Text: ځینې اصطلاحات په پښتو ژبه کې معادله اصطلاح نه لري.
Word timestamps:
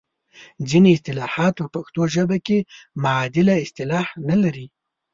ځینې 0.69 0.89
اصطلاحات 0.95 1.53
په 1.59 1.65
پښتو 1.75 2.01
ژبه 2.15 2.37
کې 2.45 2.57
معادله 3.03 3.55
اصطلاح 3.65 4.07
نه 4.29 4.35
لري. 4.43 4.67